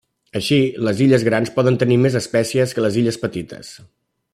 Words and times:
Així 0.37 0.55
les 0.87 1.03
illes 1.07 1.25
grans 1.27 1.53
poden 1.59 1.77
tenir 1.85 1.99
més 2.07 2.19
espècies 2.23 2.77
que 2.79 2.87
les 2.87 3.01
illes 3.03 3.25
petites. 3.27 3.75